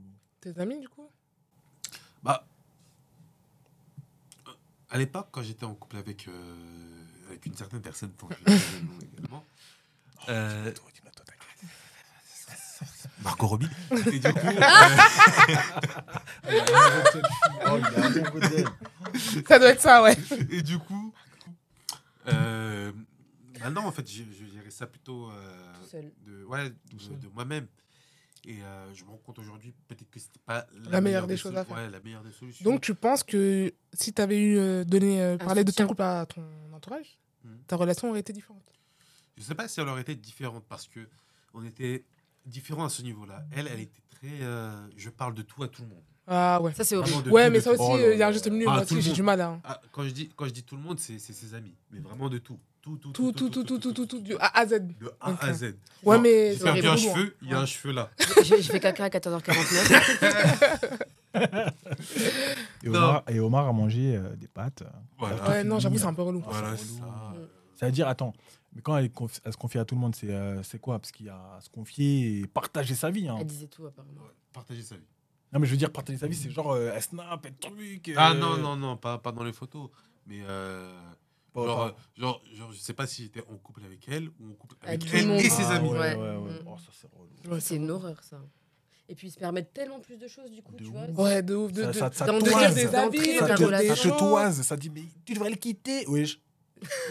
[0.40, 1.09] Tes amis, du coup?
[2.23, 2.47] Bah,
[4.47, 4.52] euh,
[4.90, 8.45] à l'époque, quand j'étais en couple avec, euh, avec une certaine personne, que je
[9.12, 9.45] également,
[10.28, 11.02] euh, t'inquiète.
[13.26, 13.68] Marco Robbie,
[14.12, 14.47] et du coup.
[19.49, 20.16] Ça doit être ça, ouais.
[20.50, 21.12] et du coup,
[22.28, 22.92] euh,
[23.61, 26.12] maintenant, en fait, je, je gérais ça plutôt euh, Tout seul.
[26.26, 27.66] de, ouais, de, moi-même.
[28.47, 31.56] Et euh, je me rends compte aujourd'hui, peut-être que c'était pas La meilleure des choses
[31.56, 31.76] à faire.
[31.76, 32.64] Ouais, la meilleure des solutions.
[32.64, 36.26] Donc, tu penses que si t'avais eu euh, donné, euh, parlé de ton couple à
[36.26, 37.59] ton entourage, Mhm.
[37.66, 38.73] ta relation aurait été différente?
[39.37, 41.00] Je sais pas si elle aurait été différente parce que
[41.54, 42.04] on était
[42.46, 43.44] différents à ce niveau-là.
[43.52, 44.42] Elle, elle était très.
[44.42, 46.02] euh, je parle de tout à tout le monde.
[46.28, 46.72] Ah ouais.
[46.74, 47.30] Ça, c'est Vraiment horrible.
[47.32, 47.82] Ouais, tout, mais de ça tout.
[47.82, 48.66] aussi, Oh euh, il y a un juste milieu.
[48.68, 49.40] Ah, Moi j'ai du mal.
[49.40, 49.60] Hein.
[49.64, 52.28] Ah, quand je dis quand je dis tout le monde, c'est ses amis, mais vraiment
[52.28, 54.70] de tout, tout, tout, Tout, tout, tout, tout, tout, tout, tout, du A à Z.
[54.98, 55.38] de A Ok.
[55.42, 55.62] à Z.
[56.02, 57.62] Ouais, Genre, mais j'ai perdu un cheveu, il y a Ouais.
[57.62, 58.11] un cheveu là.
[58.18, 60.98] je, je fais caca à 14h49.
[62.85, 62.98] Et Non.
[62.98, 64.82] Omar, et Omar a mangé euh, des pâtes.
[65.18, 65.48] Voilà.
[65.48, 66.42] Ouais, non, j'avoue, c'est un peu relou.
[66.46, 66.72] Ah, Voilà.
[66.72, 67.46] Mm.
[67.76, 68.32] C'est-à-dire, attends,
[68.76, 70.98] mais quand elle, conf- elle se confie à tout le monde, c'est euh, c'est quoi?
[71.00, 73.26] Parce qu'il y a à se confier et partager sa vie.
[73.28, 73.38] Hein.
[73.40, 74.20] Elle disait tout, apparemment.
[74.20, 75.06] Ouais, Partager sa vie.
[75.52, 78.12] Non, mais je veux dire, partager sa vie, c'est genre, euh, elle snap, elle truc.
[78.16, 79.90] Ah euh, non, non, non, pas, pas dans les photos.
[80.26, 80.92] Mais euh,
[81.54, 84.54] genre, euh, genre, genre, je sais pas si j'étais en couple avec elle ou en
[84.54, 85.88] couple Avec avec elle et ses Ah, amis.
[85.90, 86.36] Ouais, ouais, Ouais.
[86.36, 86.50] ouais.
[86.52, 86.66] Mm.
[86.68, 88.40] Oh, ça, c'est une horreur, ça.
[89.08, 90.90] Et puis, ils se permettent tellement plus de choses, du coup, De tu ouf.
[91.10, 91.24] vois.
[91.26, 91.70] Ouais, de ouf.
[91.70, 92.42] De, Ça- de- ça- ça de toise.
[92.42, 95.56] dire des dans ça te, ça des te toise, ça dit, mais tu devrais le
[95.56, 96.04] quitter.
[96.08, 96.36] Oui,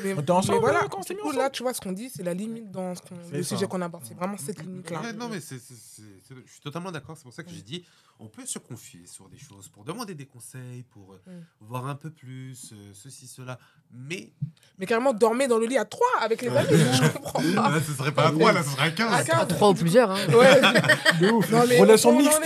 [0.04, 2.70] Mais, ensemble, mais voilà, du coup, là, tu vois, ce qu'on dit, c'est la limite
[2.72, 3.56] dans ce qu'on- le ça.
[3.56, 4.04] sujet qu'on aborde.
[4.08, 5.02] C'est vraiment cette limite-là.
[5.02, 7.18] Ouais, non, mais c'est, c'est- c'est- c'est- je suis totalement d'accord.
[7.18, 7.84] C'est pour ça que j'ai dit,
[8.20, 11.44] on peut se confier sur des choses, pour demander des conseils, pour euh, Mm.
[11.62, 13.58] voir un peu plus, euh, ceci, cela.
[13.92, 14.32] Mais
[14.78, 17.70] Mais carrément, dormir dans le lit à trois avec les amis, je comprends pas.
[17.70, 19.26] là, ce serait pas à trois, là, ce serait à À 15.
[19.26, 19.42] quinze.
[19.42, 20.18] À trois ou plusieurs, hein.
[20.30, 20.62] Ouais,
[21.22, 21.50] De ouf.
[21.52, 22.42] non, mais Relation mixte.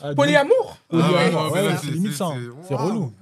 [0.00, 2.26] Ah, Polyamour Ah ouais, Polyamour, là, c'est limite ça.
[2.28, 2.40] hein.
[2.66, 2.86] c'est- waouh.
[2.86, 3.12] relou.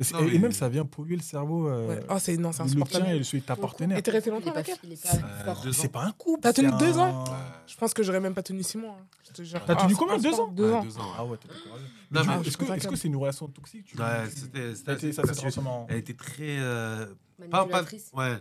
[0.00, 1.68] Et, même, ça vient polluer le cerveau.
[1.68, 2.00] euh, ouais.
[2.10, 3.96] Oh, c'est non, c'est le tien et celui de ta partenaire.
[3.98, 6.40] Et t'es resté Il longtemps avec elle C'est pas un couple.
[6.42, 7.24] T'as tenu deux ans
[7.66, 8.98] Je pense que j'aurais même pas tenu six mois.
[9.00, 9.06] hein.
[9.66, 10.82] T'as Ah, tenu combien Deux ans Deux ans.
[11.16, 12.76] Ah ouais, t'es courageux.
[12.76, 13.94] Est-ce que c'est une relation toxique.
[15.88, 16.58] Elle était très.
[16.60, 17.06] euh,
[17.50, 18.38] pas, ouais.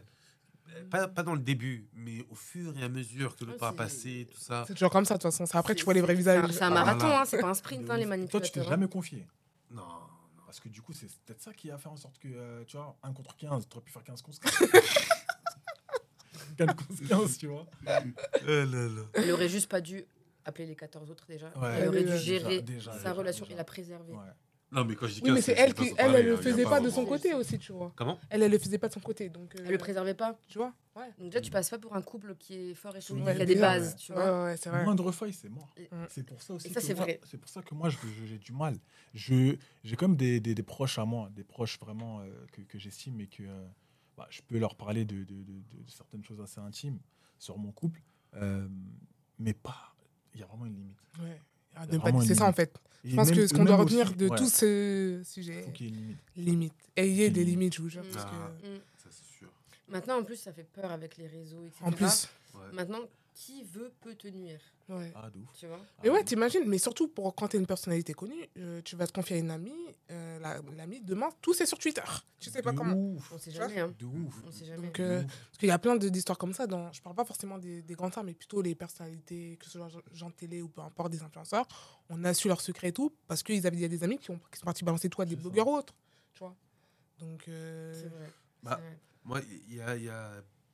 [0.89, 3.67] Pas, pas dans le début, mais au fur et à mesure que le Ouais, temps
[3.67, 4.63] a passé, tout ça.
[4.67, 5.45] C'est toujours comme ça, de toute façon.
[5.45, 6.45] C'est après, tu vois les vrais c'est- visages.
[6.47, 8.09] c'est un- C'est un Ah, marathon, hein, c'est pas un sprint, hein, les ouf.
[8.09, 8.69] Toi, tu t'es manipulateurs.
[8.69, 9.27] jamais confié.
[9.71, 9.83] Non.
[10.53, 12.77] Parce que du coup, c'est peut-être ça qui a fait en sorte que, euh, tu
[12.77, 14.39] vois, 1 contre 15, tu aurais pu faire 15 contre
[16.57, 17.65] 15 contre 15, tu vois.
[17.87, 18.13] Eh.
[19.15, 20.05] Elle aurait juste pas dû
[20.45, 21.47] appeler les 14 autres déjà.
[21.57, 21.79] Ouais.
[21.79, 23.55] Elle aurait dû gérer déjà, déjà, sa relation déjà.
[23.55, 24.13] et la préserver.
[24.13, 24.19] Ouais.
[24.73, 26.79] Non, mais quand je dis Oui, 15, mais c'est elle qui, elle, le faisait pas
[26.81, 27.93] de son côté aussi, tu vois.
[27.95, 28.19] Comment?
[28.29, 29.55] Elle, elle le faisait pas de son côté, donc.
[29.55, 30.37] euh, Elle le préservait pas.
[30.47, 31.09] Tu vois Ouais.
[31.17, 33.45] Donc déjà, tu passes pas pour un couple qui est fort et solide, qui a
[33.45, 34.43] des bases, tu vois.
[34.45, 34.83] ouais, c'est vrai.
[34.83, 35.73] Moindre faille, c'est mort.
[35.77, 36.67] Et- C'est pour ça aussi.
[36.67, 37.19] Et ça, c'est vrai.
[37.23, 38.77] C'est pour ça que moi, j'ai du mal.
[39.13, 42.77] Je, j'ai comme des, des, des proches à moi, des proches vraiment euh, que, que
[42.77, 43.67] j'estime et que euh,
[44.17, 45.43] bah, je peux leur parler de, de, de-
[45.83, 46.99] de certaines choses assez intimes
[47.39, 48.01] sur mon couple,
[48.35, 48.67] euh,
[49.39, 49.95] mais pas.
[50.35, 50.97] Il y a vraiment une limite.
[51.21, 51.39] Ouais.
[51.75, 51.85] Ah,
[52.25, 52.73] C'est ça, en fait.
[53.05, 55.65] Et Je pense même- que ce qu'on doit retenir aussi, de ouais, tout ce sujet,
[55.79, 56.17] y ait limite.
[56.37, 56.73] limite.
[56.95, 57.59] Ayez des Limite.
[57.59, 58.03] limites, je vous jure.
[58.13, 58.31] Parce que...
[58.31, 59.47] Ça, c'est sûr.
[59.89, 61.83] Maintenant, en plus, ça fait peur avec les réseaux, etc.
[61.83, 62.29] En plus.
[62.73, 62.99] Maintenant,
[63.33, 65.11] qui veut peut te nuire, Ouais.
[65.15, 65.47] Ah, de ouf.
[65.57, 68.81] tu vois Mais Ah, ouais, t'imagines, mais surtout pour quand t'es une personnalité connue, euh,
[68.83, 69.71] tu vas te confier à une amie,
[70.11, 72.03] euh, la- l'amie, demain, tout c'est sur Twitter.
[72.39, 72.93] Tu sais pas De comment.
[72.95, 73.31] ouf.
[73.33, 73.95] On sait jamais, hein.
[73.97, 74.43] De ouf.
[74.45, 74.85] On sait jamais.
[74.87, 76.67] Donc, euh, parce qu'il y a plein de- d'histoires comme ça.
[76.67, 79.71] Dans, je parle pas forcément des, des grandes stars, mais plutôt les personnalités, que ce
[79.79, 81.65] soit gens de télé ou peu importe, des influenceurs.
[82.09, 84.39] On a su leurs secrets et tout, parce qu'il y a des amis qui, ont,
[84.51, 85.95] qui sont partis balancer toi, des blogueurs ou autres.
[86.33, 86.55] Tu vois
[87.19, 88.29] Donc, euh, C'est vrai.
[88.61, 88.79] Bah.
[89.23, 89.39] Moi,
[89.69, 90.33] il y a, il y a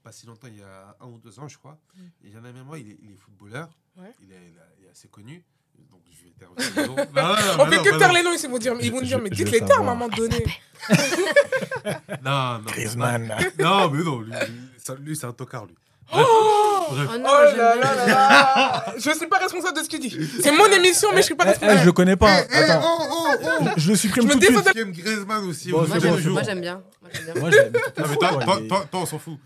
[0.09, 2.01] pas si longtemps, il y a un ou deux ans, je crois, Mm.
[2.23, 4.11] il y en a même moi, il est, il est footballeur, Ouais.
[4.23, 5.43] il, est, il est- il est assez connu.
[5.91, 6.95] Donc, je vais taire les noms.
[6.99, 7.37] On bah
[7.69, 9.29] fait non, que bah taire les noms, ils vont dire, ils vont Je- dire mais
[9.29, 10.43] dites les termes à un moment donné.
[12.23, 12.63] Non, non.
[12.65, 13.27] Griezmann.
[13.59, 14.33] Non, mais non, lui,
[15.01, 15.75] lui, c'est un tocard, lui.
[16.13, 16.68] Oh.
[16.91, 19.99] Oh Oh non, j'aime là là là là Je suis pas responsable de ce qu'il
[19.99, 20.15] dit.
[20.41, 21.79] C'est mon émission, mais je suis pas Eh, eh, responsable.
[21.81, 22.41] je le connais pas.
[22.49, 22.81] Eh, Attends.
[22.83, 23.65] oh, oh, oh.
[23.77, 24.57] Je, je le supprime Je me tout de suite.
[24.57, 25.69] défends Qui aime Griezmann aussi.
[25.71, 26.81] Moi, j'aime- j'aime bien.
[27.35, 29.37] Moi, j'aime mais Non, mais fou, toi, toi, on s'en fout.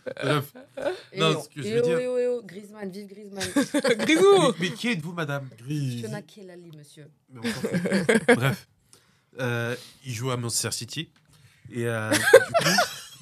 [1.16, 2.00] Non, ce que je veux dire-
[2.46, 3.44] Griezmann, vive Griezmann.
[4.06, 6.00] Grisou Mais, mais qui êtes-vous, madame Gris.
[6.00, 7.08] Fiona Kelali, monsieur.
[7.32, 7.50] Mais.
[8.36, 8.68] Bref.
[9.40, 9.76] Euh,
[10.06, 11.10] il joue à Manchester City.
[11.72, 12.70] Et euh, du coup.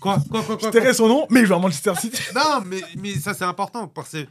[0.02, 2.22] Quoi Quoi Quoi Je Quoi, son nom, mais il joue à Manchester City.
[2.36, 3.88] Non, mais, mais ça, c'est important.
[3.88, 4.26] Parce que du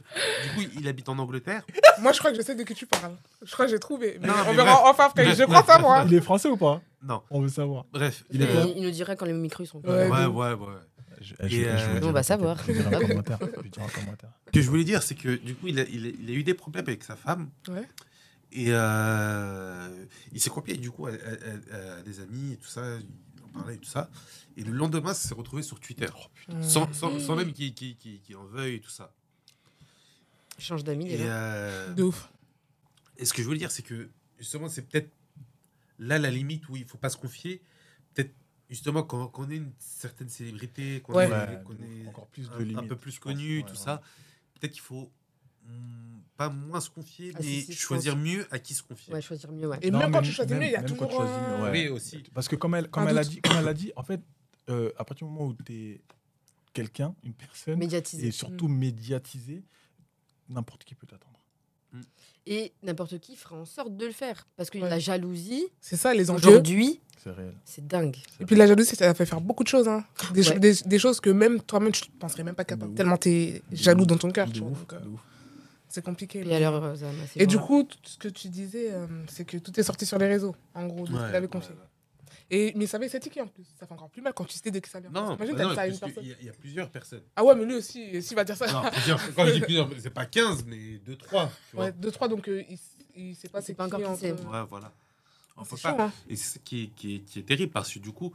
[0.55, 1.63] coup, il habite en Angleterre.
[1.99, 3.13] Moi, je crois que je sais de qui tu parles.
[3.43, 4.17] Je crois que j'ai trouvé.
[4.21, 4.85] Mais Non, on mais verra bref.
[4.85, 5.23] enfin après.
[5.23, 6.05] Bref, Je bref, crois savoir.
[6.07, 7.85] Il est français ou pas Non, On veut savoir.
[7.91, 8.23] bref.
[8.31, 10.57] Il est il nous dirait quand les micros ils sont Ouais, Ouais, ouais, ouais.
[11.21, 12.57] Je, Et, je- je euh, vais on va un savoir.
[12.65, 13.37] Je vais dire un commentaire.
[13.39, 14.29] Je vais dire un commentaire.
[14.47, 16.33] Ce que je voulais dire, c'est que du coup, il a, il a- il a
[16.33, 17.49] eu des problèmes avec sa femme.
[17.69, 17.87] Ouais.
[18.51, 19.87] Et euh,
[20.33, 22.81] il s'est confié du coup à, à- à- à des amis et tout ça.
[23.53, 24.09] Parlait et tout ça.
[24.57, 26.07] Et le lendemain, ça s'est retrouvé sur Twitter.
[26.47, 26.61] Hmm.
[26.61, 29.13] Sans, sans, sans même qu'il qu'il en veuille et tout ça.
[30.57, 31.23] Change d'amis Et, déjà.
[31.53, 32.29] euh, De ouf.
[33.17, 35.09] et ce que je veux dire, c'est que justement, c'est peut-être
[35.99, 37.61] là la limite où il faut pas se confier.
[38.13, 38.33] Peut-être
[38.69, 41.25] justement quand, quand on est une certaine célébrité, qu'on Ouais.
[41.29, 43.75] est, encore plus de un, peu plus connu, Ouais, tout ouais.
[43.77, 44.01] ça,
[44.59, 45.11] peut-être qu'il faut
[46.37, 49.13] pas moins se confier, Ah, mais si, si, je choisir mieux à qui se confier.
[49.13, 49.77] Ouais, choisir mieux, ouais.
[49.81, 51.07] Et Non, même quand tu choisis mieux, il y a toujours.
[51.07, 51.71] tu choisis un- ouais.
[51.71, 52.23] Oui, aussi.
[52.33, 54.21] Parce que comme elle, comme elle, a dit, comme elle a dit, en fait,
[54.69, 56.01] euh, à partir du moment où tu es
[56.73, 58.27] quelqu'un, une personne, Médiatisé.
[58.27, 59.63] et surtout médiatisé,
[60.49, 61.27] n'importe qui peut t'attendre.
[62.47, 64.47] Et n'importe qui fera en sorte de le faire.
[64.55, 64.89] Parce que Ouais.
[64.89, 66.47] la jalousie, C'est ça, les enjeux.
[66.47, 67.53] aujourd'hui, C'est réel.
[67.65, 68.15] c'est dingue.
[68.39, 69.87] Et puis la jalousie, ça fait faire beaucoup de choses.
[69.89, 70.03] Hein.
[70.33, 70.53] Des, Ouais.
[70.53, 72.95] cho- des, des choses que même toi-même, tu ne penserais même pas capable.
[72.95, 74.47] Tellement tu es jaloux dans ton cœur.
[75.91, 76.39] C'est compliqué.
[76.47, 76.95] Et alors, euh,
[77.27, 80.05] c'est Et du coup, tout ce que tu disais, euh, c'est que tout est sorti
[80.05, 81.71] sur les réseaux, en gros, de ce Ouais, qu'il avait confié.
[81.71, 81.81] ouais.
[82.53, 83.63] Et, mais ça avait été en plus.
[83.79, 85.09] Ça fait encore plus mal quand tu sais de qui ça vient.
[85.09, 86.23] Non, Imagine, bah non, ça à une personne.
[86.23, 87.21] y, il y a plusieurs personnes.
[87.35, 88.67] Ah ouais, mais lui aussi, s'il va dire ça?
[88.71, 89.19] Non, plusieurs.
[89.35, 91.45] Quand je dis plusieurs, c'est pas 15, mais 2, 3.
[91.69, 91.85] Tu vois.
[91.85, 92.77] Ouais, deux, trois, donc euh, il,
[93.15, 94.31] il sait pas c'est pas encore qui entre- c'est.
[94.33, 94.91] Ouais, voilà.
[95.57, 96.05] On peut chaud, pas.
[96.05, 96.11] hein.
[96.29, 98.33] Et c'est ce qui est, qui, est, qui est terrible parce que du coup,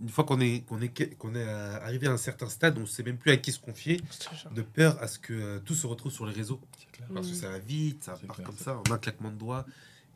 [0.00, 2.82] une fois qu'on est, qu'on est, qu'on est euh, arrivé à un certain stade, on
[2.82, 4.00] ne sait même plus à qui se confier,
[4.54, 6.60] de peur à ce que euh, tout se retrouve sur les réseaux.
[6.92, 7.08] Clair.
[7.14, 9.66] Parce que ça va vite, ça part clair, comme ça, en un claquement de doigts,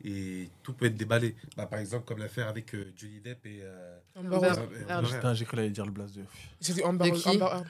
[0.05, 1.33] et tout peut être déballé.
[1.55, 3.59] Bah, par exemple, comme l'affaire avec euh, Johnny Depp et.
[3.61, 6.23] euh, Amber euh, Putain, j'ai cru qu'elle allait dire le blast de.
[6.59, 7.11] J'ai dit Amber.
[7.11, 7.63] T'inquiète.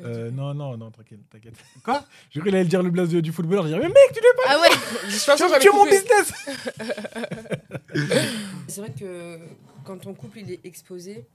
[0.00, 1.56] Euh, non, non, non, tranquille, t'inquiète.
[1.84, 2.04] Quoi?
[2.30, 3.66] J'ai cru qu'elle allait dire le blast de- du footballeur.
[3.66, 4.68] J'ai dit, mais mec, tu Ah ouais
[5.08, 6.32] Je suis pas tu mon business
[8.74, 9.38] C'est vrai que
[9.84, 11.28] quand ton couple il est exposé,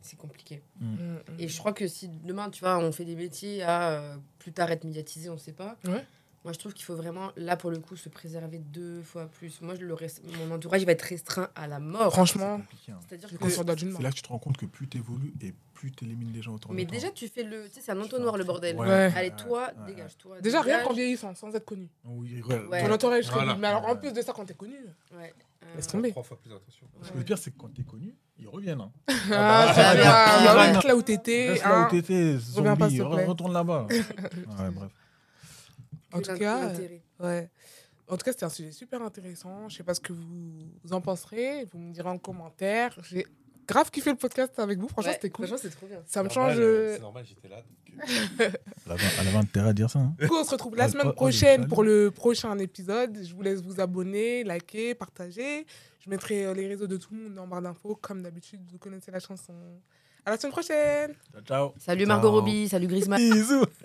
[0.00, 0.62] c'est compliqué.
[0.78, 1.18] Mm, mm.
[1.40, 4.52] Et je crois que si demain, tu vois, on fait des métiers à euh, plus
[4.52, 5.76] tard être médiatisé, on sait pas.
[5.86, 6.06] Ouais.
[6.44, 9.62] Moi, je trouve qu'il faut vraiment, là, pour le coup, se préserver deux fois plus.
[9.62, 12.12] Moi, je le reste- mon entourage, il va être restreint à la mort.
[12.12, 12.98] Franchement, compliqué, hein.
[13.08, 13.48] C'est-à-dire je que...
[13.48, 16.32] C'est là que tu te rends compte que plus tu évolues et plus tu élimines
[16.34, 16.92] les gens autour de Mais toi.
[16.92, 17.64] déjà, tu fais le...
[17.68, 18.76] Tu sais, c'est un entonnoir, le bordel.
[18.76, 19.12] Ouais, Ouais.
[19.16, 20.40] Allez, toi, ouais, dégage-toi.
[20.42, 20.86] Déjà, rien dégage.
[20.88, 21.88] qu'en vieillissant, sans être connu.
[22.04, 22.42] Oui.
[22.46, 23.56] Ton entourage Voilà.
[23.56, 24.76] Mais alors, en plus de ça, quand t'es connu.
[25.16, 25.32] Ouais.
[25.74, 26.10] Laisse tomber.
[26.10, 26.86] Trois fois plus attention.
[26.98, 28.82] Parce que le pire, c'est que quand t'es connu, ils reviennent.
[28.82, 28.92] Hein.
[29.08, 30.54] Ah, bah, ça ça va.
[30.54, 30.72] va.
[30.74, 31.52] Bah, là où t'étais.
[31.52, 31.86] Reste là hein.
[31.86, 33.86] où t'étais, pas, zombie, retourne là-bas.
[33.90, 34.90] ouais, bref.
[36.14, 37.02] En tout cas, d'intérêt.
[37.20, 37.50] Ouais.
[38.08, 39.68] En tout cas, c'était un sujet super intéressant.
[39.68, 40.22] Je sais pas ce que vous
[40.82, 41.66] vous en penserez.
[41.72, 42.94] Vous me direz en commentaire.
[43.02, 43.26] J'ai
[43.66, 44.88] grave kiffé le podcast avec vous.
[44.88, 45.46] Franchement, Ouais, c'était cool.
[45.46, 46.02] Franchement, c'est trop bien.
[46.06, 46.58] Ça me Normal, change.
[46.60, 47.56] euh, euh, C'est normal, j'étais là.
[47.56, 48.50] donc, euh,
[48.86, 50.00] Elle avait, intérêt à dire ça.
[50.00, 50.14] Hein.
[50.20, 53.18] Du coup, on se retrouve la semaine prochaine pour le prochain épisode.
[53.24, 55.66] Je vous laisse vous abonner, liker, partager.
[56.00, 57.98] Je mettrai euh, les réseaux de tout le monde en barre d'infos.
[58.02, 59.54] Comme d'habitude, vous connaissez la chanson.
[60.26, 61.72] À la semaine prochaine Ciao, ciao.
[61.78, 62.32] Salut Margot Ciao.
[62.36, 63.18] Robbie, salut Griezmann.
[63.32, 63.64] Bisous.